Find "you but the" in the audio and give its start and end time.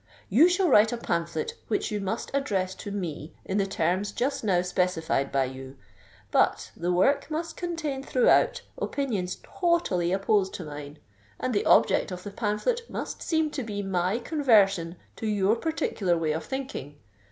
5.45-6.91